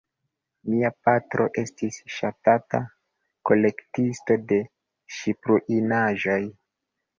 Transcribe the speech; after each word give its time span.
Mia 0.69 0.89
patro 1.07 1.45
estis 1.63 1.99
ŝtata 2.13 2.81
kolektisto 3.51 4.39
de 4.55 4.61
ŝipruinaĵoj. 5.21 6.43